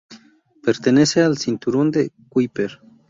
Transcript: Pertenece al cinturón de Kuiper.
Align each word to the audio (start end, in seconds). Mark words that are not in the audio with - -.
Pertenece 0.63 1.21
al 1.21 1.37
cinturón 1.37 1.91
de 1.91 2.11
Kuiper. 2.27 2.79